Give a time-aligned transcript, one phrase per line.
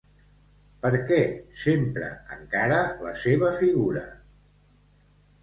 [0.85, 1.19] Per què
[1.63, 2.07] s'empra
[2.37, 4.05] encara la seva figura?